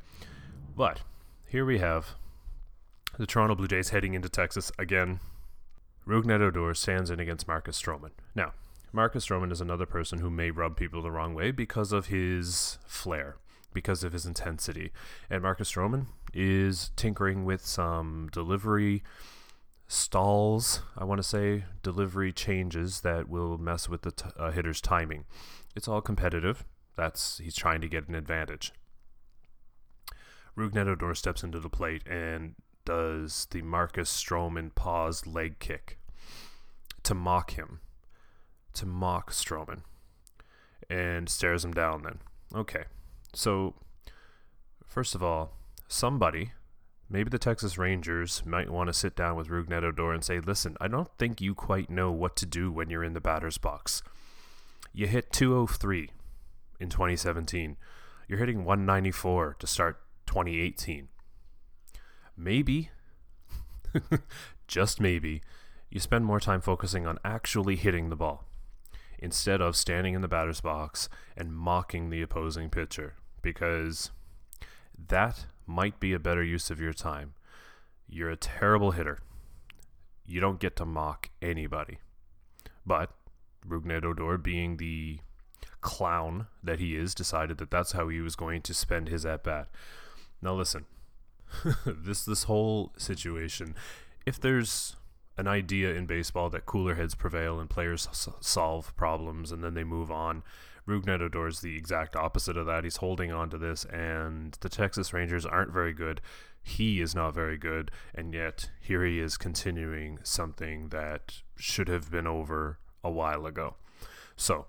but 0.77 1.01
here 1.47 1.65
we 1.65 1.79
have 1.79 2.17
the 3.19 3.27
Toronto 3.27 3.55
Blue 3.55 3.67
Jays 3.67 3.89
heading 3.89 4.13
into 4.13 4.29
Texas 4.29 4.71
again. 4.79 5.21
Rougned 6.07 6.43
Odor 6.43 6.75
stands 6.75 7.09
in 7.09 7.19
against 7.19 7.49
Marcus 7.49 7.81
Stroman. 7.81 8.11
Now, 8.35 8.53
Marcus 8.93 9.27
Stroman 9.27 9.53
is 9.53 9.61
another 9.61 9.87
person 9.87 10.21
who 10.21 10.31
may 10.31 10.51
rub 10.51 10.77
people 10.77 11.03
the 11.03 11.11
wrong 11.11 11.35
way 11.35 11.51
because 11.51 11.93
of 11.93 12.07
his 12.07 12.79
flair, 12.87 13.37
because 13.75 14.03
of 14.03 14.13
his 14.13 14.25
intensity. 14.25 14.93
And 15.29 15.43
Marcus 15.43 15.71
Stroman 15.71 16.07
is 16.33 16.91
tinkering 16.97 17.45
with 17.45 17.65
some 17.67 18.31
delivery 18.33 19.03
stalls, 19.89 20.81
I 20.97 21.05
want 21.05 21.19
to 21.19 21.27
say, 21.27 21.65
delivery 21.83 22.33
changes 22.33 23.03
that 23.03 23.29
will 23.29 23.59
mess 23.59 23.89
with 23.89 24.03
the 24.03 24.13
t- 24.13 24.31
uh, 24.39 24.53
hitter's 24.53 24.81
timing. 24.81 25.27
It's 25.77 25.89
all 25.89 26.01
competitive. 26.01 26.65
That's 26.97 27.39
he's 27.39 27.57
trying 27.57 27.83
to 27.83 27.89
get 27.89 28.09
an 28.09 28.15
advantage. 28.15 28.73
Rougned 30.57 30.89
Odor 30.89 31.15
steps 31.15 31.43
into 31.43 31.61
the 31.61 31.69
plate 31.69 32.03
and 32.07 32.55
does 32.85 33.47
the 33.51 33.63
Marcus 33.63 34.11
Stroman 34.11 34.75
pause 34.75 35.27
leg 35.27 35.59
kick 35.59 35.99
to 37.03 37.15
mock 37.15 37.53
him 37.53 37.81
to 38.79 38.87
mock 38.87 39.33
Stroman 39.33 39.83
and 40.89 41.29
stares 41.29 41.65
him 41.65 41.73
down 41.73 42.03
then. 42.03 42.19
Okay. 42.55 42.85
So, 43.35 43.75
first 44.87 45.15
of 45.15 45.23
all, 45.23 45.53
somebody, 45.87 46.53
maybe 47.11 47.29
the 47.29 47.39
Texas 47.39 47.77
Rangers, 47.77 48.43
might 48.47 48.71
want 48.71 48.89
to 48.89 48.93
sit 48.93 49.17
down 49.17 49.37
with 49.37 49.49
Rougned 49.49 49.83
Odor 49.83 50.13
and 50.13 50.25
say, 50.25 50.41
listen, 50.41 50.77
I 50.81 50.89
don't 50.89 51.11
think 51.19 51.41
you 51.41 51.55
quite 51.55 51.91
know 51.91 52.11
what 52.11 52.37
to 52.37 52.47
do 52.47 52.71
when 52.73 52.89
you're 52.89 53.05
in 53.05 53.15
the 53.15 53.21
batter's 53.21 53.59
box. 53.59 54.03
You 54.93 55.07
hit 55.07 55.33
203 55.33 56.11
in 56.81 56.89
2017. 56.89 57.77
You're 58.29 58.39
hitting 58.39 58.65
194 58.65 59.57
to 59.59 59.67
start 59.67 60.01
2018. 60.27 61.09
Maybe, 62.37 62.91
just 64.69 65.01
maybe, 65.01 65.43
you 65.91 65.99
spend 65.99 66.25
more 66.25 66.41
time 66.41 66.61
focusing 66.61 67.07
on 67.07 67.19
actually 67.25 67.77
hitting 67.77 68.11
the 68.11 68.17
ball 68.17 68.45
instead 69.19 69.61
of 69.61 69.77
standing 69.77 70.15
in 70.15 70.23
the 70.23 70.29
batter's 70.29 70.61
box 70.61 71.09
and 71.37 71.53
mocking 71.53 72.11
the 72.11 72.23
opposing 72.23 72.71
pitcher 72.71 73.15
because 73.43 74.11
that 75.09 75.47
might 75.67 76.01
be 76.01 76.13
a 76.13 76.19
better 76.19 76.43
use 76.43 76.71
of 76.71 76.81
your 76.81 76.93
time. 76.93 77.35
You're 78.09 78.31
a 78.31 78.37
terrible 78.37 78.93
hitter. 78.93 79.21
You 80.27 80.41
don't 80.41 80.61
get 80.61 80.77
to 80.77 80.85
mock 80.85 81.31
anybody. 81.41 81.99
But 82.87 83.11
Rougned 83.67 84.05
Odor, 84.05 84.39
being 84.39 84.77
the 84.77 85.21
clown 85.81 86.47
that 86.63 86.81
he 86.81 86.97
is, 86.97 87.15
decided 87.15 87.59
that 87.59 87.71
that's 87.71 87.93
how 87.93 88.09
he 88.09 88.21
was 88.21 88.37
going 88.37 88.63
to 88.63 88.75
spend 88.75 89.09
his 89.09 89.27
at 89.27 89.45
bat. 89.45 89.69
Now 90.41 90.55
listen, 90.55 90.87
this 91.87 92.25
this 92.25 92.45
whole 92.45 92.93
situation, 92.97 93.75
if 94.27 94.41
there's 94.41 94.97
an 95.39 95.47
idea 95.47 95.95
in 95.95 96.05
baseball 96.05 96.51
that 96.51 96.67
cooler 96.67 96.97
heads 96.97 97.15
prevail 97.15 97.61
and 97.61 97.71
players 97.71 98.09
s- 98.11 98.29
solve 98.41 98.95
problems 98.97 99.53
and 99.53 99.65
then 99.65 99.75
they 99.75 99.85
move 99.85 100.11
on. 100.11 100.43
Rougned 100.87 101.21
Odor 101.21 101.47
is 101.47 101.61
the 101.61 101.77
exact 101.77 102.17
opposite 102.17 102.57
of 102.57 102.67
that. 102.67 102.83
He's 102.85 102.97
holding 102.97 103.31
on 103.31 103.51
to 103.51 103.59
this, 103.59 103.85
and 103.85 104.57
the 104.61 104.71
Texas 104.71 105.13
Rangers 105.13 105.45
aren't 105.45 105.71
very 105.71 105.93
good. 105.93 106.23
He 106.63 107.03
is 107.03 107.15
not 107.15 107.35
very 107.35 107.59
good, 107.59 107.91
and 108.15 108.33
yet 108.33 108.71
here 108.81 109.05
he 109.05 109.21
is 109.21 109.37
continuing 109.37 110.19
something 110.23 110.89
that 110.89 111.43
should 111.57 111.89
have 111.89 112.11
been 112.11 112.27
over 112.27 112.79
a 113.05 113.11
while 113.11 113.45
ago. 113.45 113.77
So, 114.35 114.67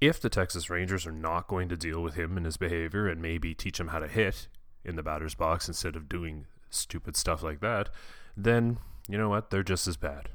if 0.00 0.20
the 0.20 0.30
Texas 0.30 0.70
Rangers 0.70 1.06
are 1.06 1.12
not 1.12 1.48
going 1.48 1.68
to 1.70 1.76
deal 1.76 2.02
with 2.02 2.14
him 2.14 2.36
and 2.36 2.46
his 2.46 2.56
behavior 2.56 3.08
and 3.08 3.20
maybe 3.20 3.52
teach 3.52 3.80
him 3.80 3.88
how 3.88 3.98
to 3.98 4.08
hit 4.08 4.46
in 4.84 4.94
the 4.94 5.02
batter's 5.02 5.34
box 5.34 5.66
instead 5.66 5.96
of 5.96 6.08
doing 6.08 6.46
stupid 6.70 7.16
stuff 7.16 7.42
like 7.42 7.60
that, 7.60 7.88
then 8.36 8.78
you 9.08 9.18
know 9.18 9.28
what? 9.28 9.50
They're 9.50 9.62
just 9.62 9.86
as 9.86 9.96
bad. 9.96 10.30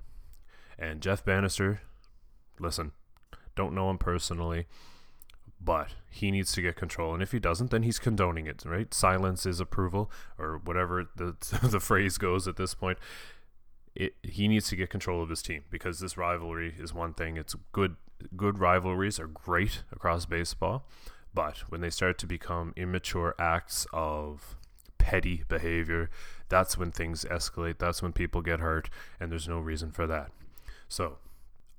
And 0.77 1.01
Jeff 1.01 1.23
Banister, 1.23 1.81
listen, 2.59 2.91
don't 3.55 3.75
know 3.75 3.89
him 3.89 3.97
personally, 3.97 4.67
but 5.63 5.89
he 6.09 6.31
needs 6.31 6.51
to 6.53 6.61
get 6.61 6.75
control. 6.75 7.13
And 7.13 7.21
if 7.21 7.31
he 7.31 7.39
doesn't, 7.39 7.71
then 7.71 7.83
he's 7.83 7.99
condoning 7.99 8.47
it, 8.47 8.63
right? 8.65 8.93
Silence 8.93 9.45
is 9.45 9.59
approval, 9.59 10.11
or 10.37 10.59
whatever 10.63 11.09
the, 11.15 11.35
the 11.63 11.79
phrase 11.79 12.17
goes 12.17 12.47
at 12.47 12.55
this 12.55 12.73
point. 12.73 12.97
It, 13.93 14.15
he 14.23 14.47
needs 14.47 14.69
to 14.69 14.75
get 14.75 14.89
control 14.89 15.21
of 15.21 15.29
his 15.29 15.41
team 15.41 15.63
because 15.69 15.99
this 15.99 16.17
rivalry 16.17 16.75
is 16.79 16.93
one 16.93 17.13
thing. 17.13 17.37
It's 17.37 17.55
good. 17.71 17.95
Good 18.37 18.59
rivalries 18.59 19.19
are 19.19 19.27
great 19.27 19.83
across 19.91 20.25
baseball, 20.27 20.85
but 21.33 21.57
when 21.69 21.81
they 21.81 21.89
start 21.89 22.19
to 22.19 22.27
become 22.27 22.71
immature 22.77 23.33
acts 23.39 23.87
of 23.91 24.55
petty 25.11 25.43
behavior, 25.49 26.09
that's 26.47 26.77
when 26.77 26.91
things 26.91 27.25
escalate. 27.25 27.77
That's 27.79 28.01
when 28.01 28.13
people 28.13 28.41
get 28.41 28.59
hurt, 28.61 28.89
and 29.19 29.29
there's 29.31 29.47
no 29.47 29.59
reason 29.59 29.91
for 29.91 30.07
that. 30.07 30.31
So, 30.87 31.17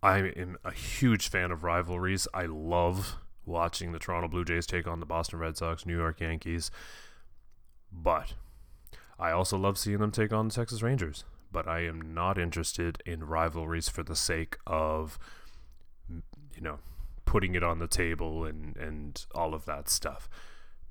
I 0.02 0.18
am 0.18 0.58
a 0.64 0.72
huge 0.72 1.28
fan 1.28 1.50
of 1.50 1.64
rivalries. 1.64 2.28
I 2.34 2.46
love 2.46 3.16
watching 3.46 3.92
the 3.92 3.98
Toronto 3.98 4.28
Blue 4.28 4.44
Jays 4.44 4.66
take 4.66 4.86
on 4.86 5.00
the 5.00 5.06
Boston 5.06 5.38
Red 5.38 5.56
Sox, 5.56 5.86
New 5.86 5.96
York 5.96 6.20
Yankees, 6.20 6.70
but 7.90 8.34
I 9.18 9.30
also 9.30 9.56
love 9.56 9.78
seeing 9.78 9.98
them 9.98 10.10
take 10.10 10.32
on 10.32 10.48
the 10.48 10.54
Texas 10.54 10.82
Rangers. 10.82 11.24
but 11.52 11.68
I 11.68 11.80
am 11.80 12.14
not 12.14 12.38
interested 12.38 13.02
in 13.04 13.24
rivalries 13.24 13.88
for 13.88 14.02
the 14.02 14.16
sake 14.16 14.56
of, 14.66 15.18
you 16.08 16.60
know, 16.60 16.78
putting 17.26 17.54
it 17.54 17.62
on 17.62 17.78
the 17.78 17.86
table 17.86 18.44
and, 18.44 18.76
and 18.76 19.24
all 19.34 19.54
of 19.54 19.66
that 19.66 19.88
stuff. 19.88 20.28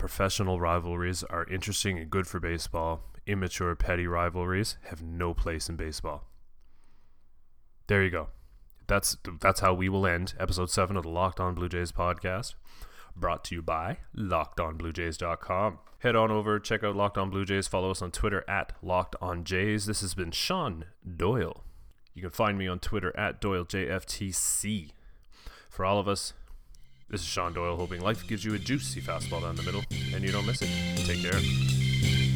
Professional 0.01 0.59
rivalries 0.59 1.23
are 1.25 1.45
interesting 1.45 1.99
and 1.99 2.09
good 2.09 2.25
for 2.25 2.39
baseball. 2.39 3.03
Immature, 3.27 3.75
petty 3.75 4.07
rivalries 4.07 4.77
have 4.85 5.03
no 5.03 5.35
place 5.35 5.69
in 5.69 5.75
baseball. 5.75 6.27
There 7.85 8.03
you 8.03 8.09
go. 8.09 8.29
That's 8.87 9.15
that's 9.39 9.59
how 9.59 9.75
we 9.75 9.89
will 9.89 10.07
end 10.07 10.33
episode 10.39 10.71
seven 10.71 10.97
of 10.97 11.03
the 11.03 11.09
Locked 11.09 11.39
On 11.39 11.53
Blue 11.53 11.69
Jays 11.69 11.91
podcast 11.91 12.55
brought 13.15 13.43
to 13.43 13.55
you 13.55 13.61
by 13.61 13.97
LockedOnBlueJays.com. 14.17 15.77
Head 15.99 16.15
on 16.15 16.31
over, 16.31 16.59
check 16.59 16.83
out 16.83 16.95
Locked 16.95 17.19
On 17.19 17.29
Blue 17.29 17.45
Jays, 17.45 17.67
follow 17.67 17.91
us 17.91 18.01
on 18.01 18.09
Twitter 18.09 18.43
at 18.49 18.73
Locked 18.81 19.15
On 19.21 19.43
Jays. 19.43 19.85
This 19.85 20.01
has 20.01 20.15
been 20.15 20.31
Sean 20.31 20.85
Doyle. 21.15 21.63
You 22.15 22.23
can 22.23 22.31
find 22.31 22.57
me 22.57 22.67
on 22.67 22.79
Twitter 22.79 23.15
at 23.15 23.39
DoyleJFTC. 23.39 24.93
For 25.69 25.85
all 25.85 25.99
of 25.99 26.07
us, 26.07 26.33
this 27.11 27.21
is 27.21 27.27
Sean 27.27 27.53
Doyle, 27.53 27.75
hoping 27.75 28.01
life 28.01 28.25
gives 28.25 28.45
you 28.45 28.53
a 28.53 28.57
juicy 28.57 29.01
fastball 29.01 29.41
down 29.41 29.55
the 29.55 29.63
middle 29.63 29.83
and 30.13 30.23
you 30.23 30.31
don't 30.31 30.45
miss 30.45 30.61
it. 30.61 30.69
Take 31.05 31.21
care. 31.21 32.30